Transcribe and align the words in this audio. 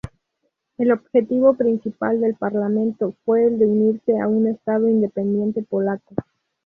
El 0.79 0.91
objetivo 0.93 1.53
principal 1.53 2.21
del 2.21 2.33
parlamento 2.33 3.13
fue 3.23 3.45
el 3.45 3.59
de 3.59 3.67
unirse 3.67 4.19
a 4.19 4.27
un 4.27 4.47
Estado 4.47 4.89
independiente 4.89 5.61
polaco. 5.61 6.15